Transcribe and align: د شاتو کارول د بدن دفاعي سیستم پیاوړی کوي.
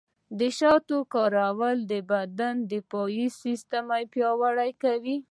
د 0.39 0.41
شاتو 0.57 0.97
کارول 1.13 1.77
د 1.91 1.93
بدن 2.11 2.55
دفاعي 2.73 3.27
سیستم 3.41 3.85
پیاوړی 4.13 4.71
کوي. 4.83 5.17